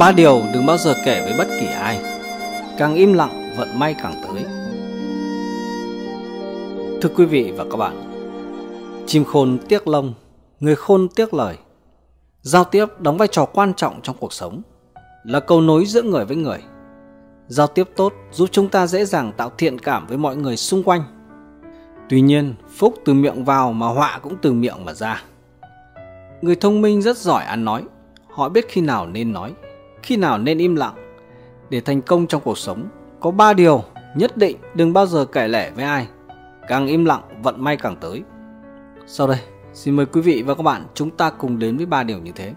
[0.00, 2.00] Ba điều đừng bao giờ kể với bất kỳ ai.
[2.78, 4.44] Càng im lặng vận may càng tới.
[7.02, 8.02] Thưa quý vị và các bạn
[9.06, 10.14] Chim khôn tiếc lông
[10.60, 11.56] Người khôn tiếc lời.
[12.40, 14.62] Giao tiếp đóng vai trò quan trọng trong cuộc sống
[15.24, 16.58] Là cầu nối giữa người với người.
[17.48, 20.82] Giao tiếp tốt giúp chúng ta dễ dàng tạo thiện cảm với mọi người xung
[20.82, 21.02] quanh.
[22.08, 25.22] Tuy nhiên, phúc từ miệng vào mà họa cũng từ miệng mà ra.
[26.42, 27.82] Người thông minh rất giỏi ăn nói
[28.36, 29.54] Họ biết khi nào nên nói
[30.06, 30.94] khi nào nên im lặng.
[31.70, 32.88] Để thành công trong cuộc sống,
[33.20, 33.84] có 3 điều
[34.16, 36.06] nhất định đừng bao giờ kể lể với ai.
[36.68, 38.22] Càng im lặng, vận may càng tới.
[39.06, 39.38] Sau đây,
[39.72, 42.32] xin mời quý vị và các bạn chúng ta cùng đến với ba điều như
[42.34, 42.52] thế.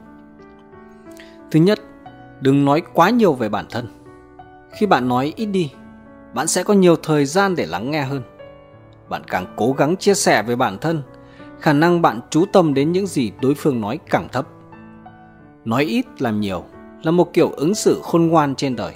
[1.52, 1.80] Thứ nhất,
[2.41, 3.88] đừng nói quá nhiều về bản thân.
[4.71, 5.71] Khi bạn nói ít đi,
[6.34, 8.21] bạn sẽ có nhiều thời gian để lắng nghe hơn.
[9.09, 11.02] Bạn càng cố gắng chia sẻ về bản thân,
[11.59, 14.48] khả năng bạn chú tâm đến những gì đối phương nói càng thấp.
[15.66, 16.63] Nói ít làm nhiều
[17.03, 18.94] là một kiểu ứng xử khôn ngoan trên đời.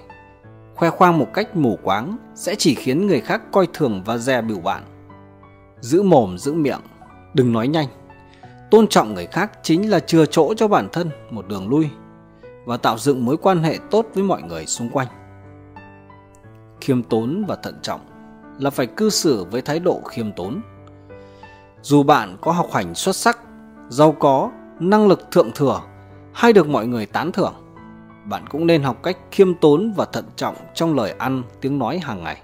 [0.75, 4.41] Khoe khoang một cách mù quáng sẽ chỉ khiến người khác coi thường và dè
[4.41, 4.83] bỉu bạn.
[5.79, 6.81] Giữ mồm giữ miệng,
[7.33, 7.87] đừng nói nhanh.
[8.71, 11.89] Tôn trọng người khác chính là chừa chỗ cho bản thân một đường lui
[12.65, 15.07] và tạo dựng mối quan hệ tốt với mọi người xung quanh.
[16.81, 17.99] Khiêm tốn và thận trọng
[18.59, 20.61] là phải cư xử với thái độ khiêm tốn.
[21.81, 23.39] Dù bạn có học hành xuất sắc,
[23.89, 25.81] giàu có, năng lực thượng thừa
[26.33, 27.53] hay được mọi người tán thưởng,
[28.25, 31.99] bạn cũng nên học cách khiêm tốn và thận trọng trong lời ăn, tiếng nói
[31.99, 32.41] hàng ngày.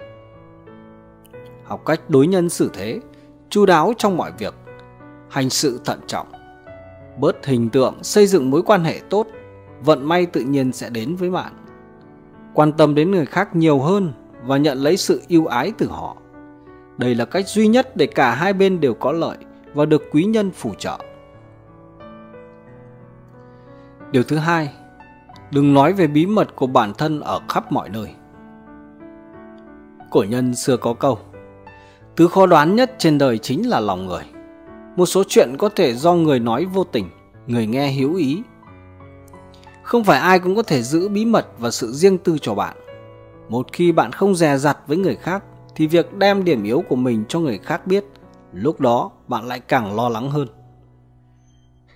[1.64, 3.00] Học cách đối nhân xử thế,
[3.50, 4.54] chu đáo trong mọi việc,
[5.28, 6.32] hành sự thận trọng,
[7.18, 9.26] bớt hình tượng, xây dựng mối quan hệ tốt,
[9.80, 11.52] vận may tự nhiên sẽ đến với bạn.
[12.54, 14.12] Quan tâm đến người khác nhiều hơn
[14.44, 16.16] và nhận lấy sự yêu ái từ họ.
[16.98, 19.36] Đây là cách duy nhất để cả hai bên đều có lợi
[19.74, 20.98] và được quý nhân phù trợ.
[24.12, 24.72] Điều thứ hai,
[25.50, 28.08] đừng nói về bí mật của bản thân ở khắp mọi nơi.
[30.10, 31.18] Cổ nhân xưa có câu,
[32.16, 34.24] thứ khó đoán nhất trên đời chính là lòng người.
[34.96, 37.10] Một số chuyện có thể do người nói vô tình,
[37.46, 38.42] người nghe hiếu ý.
[39.82, 42.76] Không phải ai cũng có thể giữ bí mật và sự riêng tư cho bạn.
[43.48, 45.44] Một khi bạn không dè dặt với người khác,
[45.74, 48.04] thì việc đem điểm yếu của mình cho người khác biết,
[48.52, 50.48] lúc đó bạn lại càng lo lắng hơn.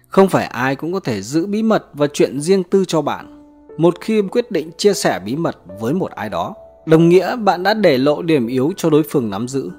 [0.08, 3.33] Không phải ai cũng có thể giữ bí mật và chuyện riêng tư cho bạn
[3.76, 6.54] một khi quyết định chia sẻ bí mật với một ai đó,
[6.86, 9.70] đồng nghĩa bạn đã để lộ điểm yếu cho đối phương nắm giữ.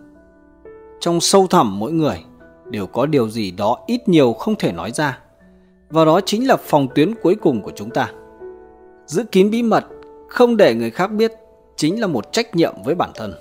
[0.99, 2.23] Trong sâu thẳm mỗi người,
[2.69, 5.19] đều có điều gì đó ít nhiều không thể nói ra,
[5.89, 8.11] và đó chính là phòng tuyến cuối cùng của chúng ta.
[9.05, 9.85] Giữ kín bí mật,
[10.29, 11.31] không để người khác biết,
[11.75, 13.33] chính là một trách nhiệm với bản thân.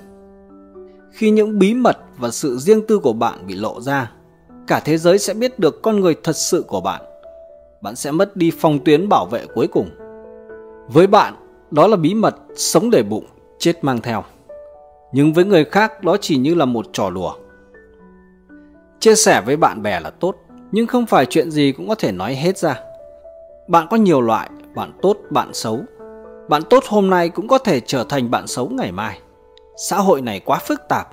[1.12, 4.12] Khi những bí mật và sự riêng tư của bạn bị lộ ra,
[4.66, 7.02] cả thế giới sẽ biết được con người thật sự của bạn.
[7.80, 9.90] Bạn sẽ mất đi phòng tuyến bảo vệ cuối cùng
[10.88, 11.34] với bạn,
[11.70, 13.24] đó là bí mật sống để bụng,
[13.58, 14.24] chết mang theo.
[15.12, 17.34] Nhưng với người khác đó chỉ như là một trò đùa.
[19.00, 20.34] Chia sẻ với bạn bè là tốt,
[20.72, 22.80] nhưng không phải chuyện gì cũng có thể nói hết ra.
[23.68, 25.80] Bạn có nhiều loại, bạn tốt, bạn xấu.
[26.48, 29.18] Bạn tốt hôm nay cũng có thể trở thành bạn xấu ngày mai.
[29.76, 31.08] Xã hội này quá phức tạp,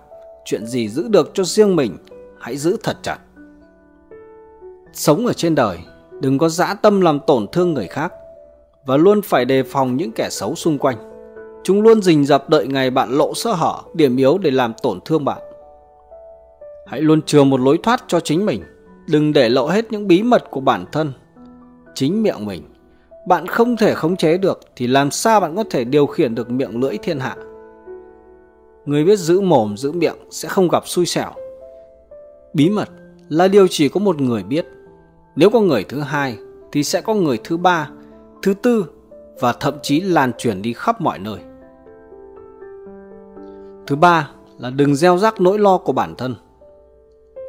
[0.46, 1.98] chuyện gì giữ được cho riêng mình,
[2.40, 3.18] hãy giữ thật chặt.
[4.94, 5.80] Sống ở trên đời,
[6.22, 8.14] đừng có dã tâm làm tổn thương người khác
[8.86, 10.98] và luôn phải đề phòng những kẻ xấu xung quanh.
[11.64, 15.00] Chúng luôn rình rập đợi ngày bạn lộ sơ hở, điểm yếu để làm tổn
[15.06, 15.42] thương bạn.
[16.88, 18.64] Hãy luôn chừa một lối thoát cho chính mình,
[19.08, 21.14] đừng để lộ hết những bí mật của bản thân.
[21.96, 22.64] Chính miệng mình,
[23.28, 26.52] bạn không thể khống chế được thì làm sao bạn có thể điều khiển được
[26.52, 27.36] miệng lưỡi thiên hạ.
[28.86, 31.32] Người biết giữ mồm giữ miệng sẽ không gặp xui xẻo.
[32.54, 32.90] Bí mật
[33.30, 34.66] là điều chỉ có một người biết.
[35.36, 36.38] Nếu có người thứ hai
[36.72, 37.90] thì sẽ có người thứ ba
[38.42, 38.86] thứ tư
[39.40, 41.40] và thậm chí lan truyền đi khắp mọi nơi.
[43.88, 44.30] Thứ ba
[44.60, 46.36] là đừng gieo rắc nỗi lo của bản thân.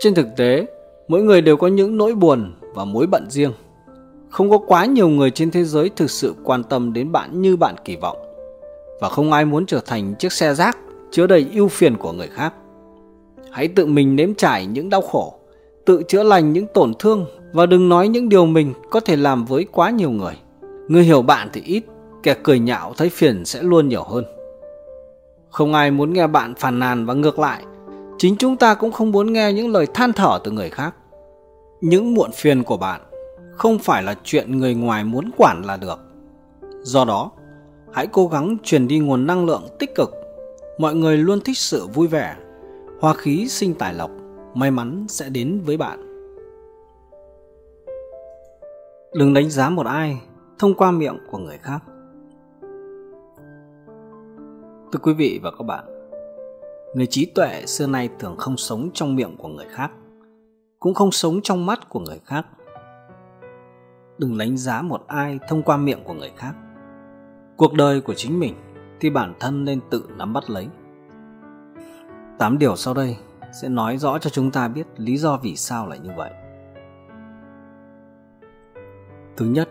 [0.01, 0.67] Trên thực tế,
[1.09, 3.53] mỗi người đều có những nỗi buồn và mối bận riêng.
[4.31, 7.57] Không có quá nhiều người trên thế giới thực sự quan tâm đến bạn như
[7.57, 8.17] bạn kỳ vọng.
[9.01, 10.79] Và không ai muốn trở thành chiếc xe rác
[11.11, 12.55] chứa đầy ưu phiền của người khác.
[13.51, 15.35] Hãy tự mình nếm trải những đau khổ,
[15.85, 19.45] tự chữa lành những tổn thương và đừng nói những điều mình có thể làm
[19.45, 20.35] với quá nhiều người.
[20.89, 21.85] Người hiểu bạn thì ít,
[22.23, 24.25] kẻ cười nhạo thấy phiền sẽ luôn nhiều hơn.
[25.51, 27.65] Không ai muốn nghe bạn phàn nàn và ngược lại,
[28.19, 30.95] chính chúng ta cũng không muốn nghe những lời than thở từ người khác.
[31.81, 33.01] Những muộn phiền của bạn
[33.53, 35.99] không phải là chuyện người ngoài muốn quản là được.
[36.83, 37.31] Do đó,
[37.93, 40.15] hãy cố gắng truyền đi nguồn năng lượng tích cực.
[40.79, 42.37] Mọi người luôn thích sự vui vẻ,
[43.01, 44.11] hoa khí sinh tài lộc,
[44.55, 46.09] may mắn sẽ đến với bạn.
[49.15, 50.19] Đừng đánh giá một ai
[50.63, 51.83] thông qua miệng của người khác
[54.93, 55.85] Thưa quý vị và các bạn,
[56.95, 59.91] người trí tuệ xưa nay thường không sống trong miệng của người khác,
[60.79, 62.47] cũng không sống trong mắt của người khác.
[64.19, 66.55] Đừng đánh giá một ai thông qua miệng của người khác.
[67.57, 68.55] Cuộc đời của chính mình
[69.01, 70.69] thì bản thân nên tự nắm bắt lấy.
[72.39, 73.17] Tám điều sau đây
[73.63, 76.31] sẽ nói rõ cho chúng ta biết lý do vì sao lại như vậy.
[79.37, 79.69] Thứ nhất,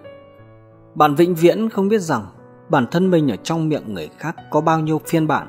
[0.96, 2.26] bạn vĩnh viễn không biết rằng
[2.70, 5.48] bản thân mình ở trong miệng người khác có bao nhiêu phiên bản.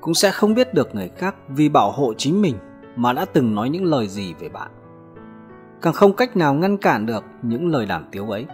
[0.00, 2.56] Cũng sẽ không biết được người khác vì bảo hộ chính mình
[2.96, 4.70] mà đã từng nói những lời gì về bạn.
[5.82, 8.46] Càng không cách nào ngăn cản được những lời đàm tiếu ấy.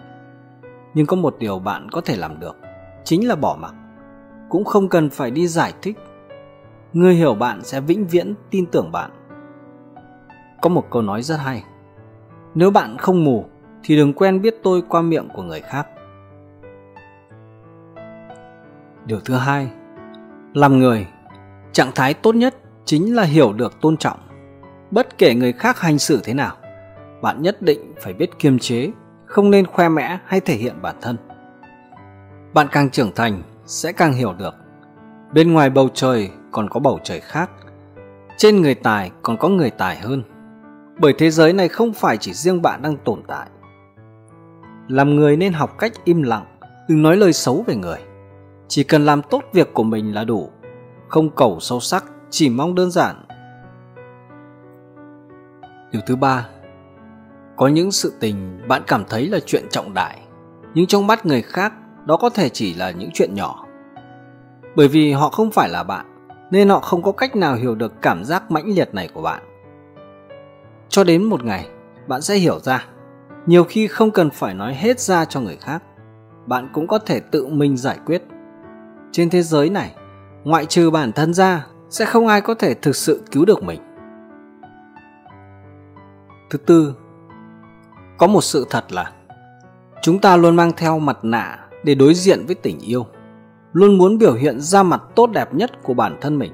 [0.93, 2.55] Nhưng có một điều bạn có thể làm được,
[3.03, 3.73] chính là bỏ mặc.
[4.49, 5.97] Cũng không cần phải đi giải thích.
[6.93, 9.11] Người hiểu bạn sẽ vĩnh viễn tin tưởng bạn.
[10.61, 11.63] Có một câu nói rất hay.
[12.55, 13.45] Nếu bạn không mù
[13.83, 15.87] thì đừng quen biết tôi qua miệng của người khác.
[19.05, 19.67] Điều thứ hai,
[20.53, 21.07] làm người,
[21.71, 24.19] trạng thái tốt nhất chính là hiểu được tôn trọng,
[24.91, 26.55] bất kể người khác hành xử thế nào.
[27.21, 28.91] Bạn nhất định phải biết kiềm chế,
[29.25, 31.17] không nên khoe mẽ hay thể hiện bản thân.
[32.53, 34.55] Bạn càng trưởng thành, sẽ càng hiểu được,
[35.33, 37.49] bên ngoài bầu trời còn có bầu trời khác,
[38.37, 40.23] trên người tài còn có người tài hơn.
[40.99, 43.47] Bởi thế giới này không phải chỉ riêng bạn đang tồn tại
[44.87, 46.45] làm người nên học cách im lặng,
[46.87, 47.99] đừng nói lời xấu về người.
[48.67, 50.49] Chỉ cần làm tốt việc của mình là đủ,
[51.07, 53.25] không cầu sâu sắc, chỉ mong đơn giản.
[55.91, 56.47] Điều thứ ba,
[57.55, 60.19] có những sự tình bạn cảm thấy là chuyện trọng đại,
[60.73, 61.73] nhưng trong mắt người khác,
[62.05, 63.65] đó có thể chỉ là những chuyện nhỏ.
[64.75, 66.05] Bởi vì họ không phải là bạn,
[66.51, 69.43] nên họ không có cách nào hiểu được cảm giác mãnh liệt này của bạn.
[70.89, 71.67] Cho đến một ngày,
[72.07, 72.85] bạn sẽ hiểu ra
[73.45, 75.83] nhiều khi không cần phải nói hết ra cho người khác,
[76.45, 78.23] bạn cũng có thể tự mình giải quyết.
[79.11, 79.95] Trên thế giới này,
[80.43, 83.81] ngoại trừ bản thân ra, sẽ không ai có thể thực sự cứu được mình.
[86.49, 86.95] Thứ tư,
[88.17, 89.11] có một sự thật là,
[90.01, 93.05] chúng ta luôn mang theo mặt nạ để đối diện với tình yêu,
[93.73, 96.51] luôn muốn biểu hiện ra mặt tốt đẹp nhất của bản thân mình.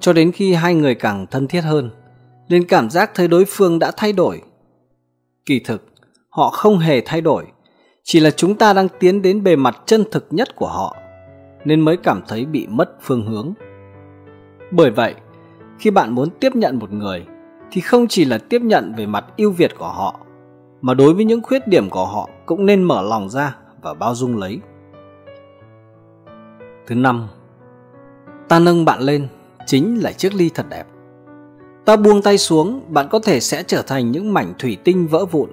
[0.00, 1.90] Cho đến khi hai người càng thân thiết hơn,
[2.48, 4.42] nên cảm giác thấy đối phương đã thay đổi
[5.46, 5.84] kỳ thực,
[6.28, 7.46] họ không hề thay đổi,
[8.02, 10.96] chỉ là chúng ta đang tiến đến bề mặt chân thực nhất của họ,
[11.64, 13.52] nên mới cảm thấy bị mất phương hướng.
[14.70, 15.14] Bởi vậy,
[15.78, 17.26] khi bạn muốn tiếp nhận một người,
[17.70, 20.20] thì không chỉ là tiếp nhận về mặt ưu việt của họ,
[20.80, 24.14] mà đối với những khuyết điểm của họ cũng nên mở lòng ra và bao
[24.14, 24.60] dung lấy.
[26.86, 27.28] Thứ năm,
[28.48, 29.28] ta nâng bạn lên
[29.66, 30.84] chính là chiếc ly thật đẹp
[31.84, 35.24] ta buông tay xuống, bạn có thể sẽ trở thành những mảnh thủy tinh vỡ
[35.24, 35.50] vụn.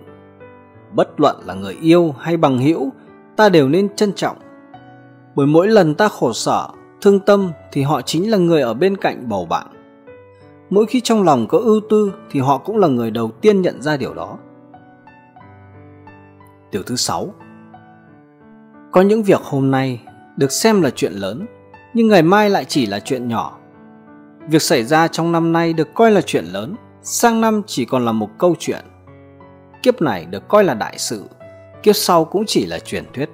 [0.94, 2.90] Bất luận là người yêu hay bằng hữu,
[3.36, 4.38] ta đều nên trân trọng.
[5.36, 6.68] Bởi mỗi lần ta khổ sở,
[7.02, 9.68] thương tâm thì họ chính là người ở bên cạnh bầu bạn.
[10.70, 13.82] Mỗi khi trong lòng có ưu tư thì họ cũng là người đầu tiên nhận
[13.82, 14.38] ra điều đó.
[16.72, 17.34] Điều thứ sáu.
[18.92, 20.02] Có những việc hôm nay
[20.38, 21.46] được xem là chuyện lớn,
[21.94, 23.57] nhưng ngày mai lại chỉ là chuyện nhỏ
[24.48, 28.06] việc xảy ra trong năm nay được coi là chuyện lớn, sang năm chỉ còn
[28.06, 28.86] là một câu chuyện.
[29.84, 31.24] Kiếp này được coi là đại sự,
[31.84, 33.30] kiếp sau cũng chỉ là truyền thuyết.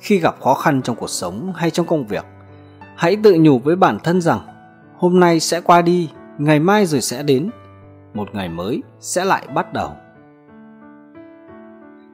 [0.00, 2.24] Khi gặp khó khăn trong cuộc sống hay trong công việc,
[2.96, 4.40] hãy tự nhủ với bản thân rằng,
[4.96, 7.50] hôm nay sẽ qua đi, ngày mai rồi sẽ đến,
[8.14, 9.92] một ngày mới sẽ lại bắt đầu.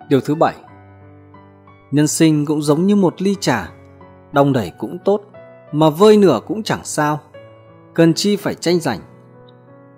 [0.09, 0.55] Điều thứ bảy,
[1.91, 3.69] nhân sinh cũng giống như một ly trà,
[4.33, 5.21] đong đầy cũng tốt,
[5.73, 7.21] mà vơi nửa cũng chẳng sao
[7.95, 8.99] cần chi phải tranh giành.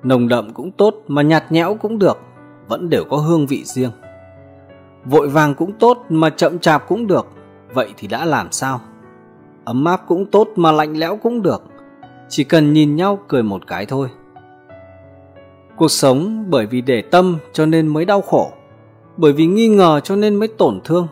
[0.02, 2.18] Nồng đậm cũng tốt mà nhạt nhẽo cũng được,
[2.68, 3.90] vẫn đều có hương vị riêng.
[5.04, 7.26] Vội vàng cũng tốt mà chậm chạp cũng được,
[7.74, 8.80] vậy thì đã làm sao?
[9.64, 11.62] Ấm áp cũng tốt mà lạnh lẽo cũng được,
[12.28, 14.08] chỉ cần nhìn nhau cười một cái thôi.
[15.76, 18.52] Cuộc sống bởi vì để tâm cho nên mới đau khổ,
[19.16, 21.08] bởi vì nghi ngờ cho nên mới tổn thương,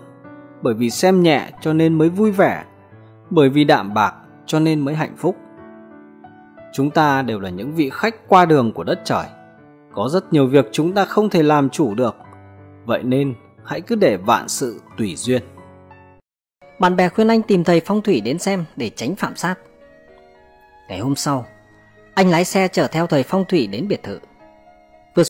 [0.62, 2.64] bởi vì xem nhẹ cho nên mới vui vẻ,
[3.30, 4.14] bởi vì đạm bạc
[4.46, 5.36] cho nên mới hạnh phúc
[6.74, 9.24] chúng ta đều là những vị khách qua đường của đất trời.
[9.92, 12.16] Có rất nhiều việc chúng ta không thể làm chủ được.
[12.84, 15.42] Vậy nên, hãy cứ để vạn sự tùy duyên.
[16.78, 19.54] Bạn bè khuyên anh tìm thầy phong thủy đến xem để tránh phạm sát.
[20.88, 21.46] Ngày hôm sau,
[22.14, 24.18] anh lái xe chở theo thầy phong thủy đến biệt thự.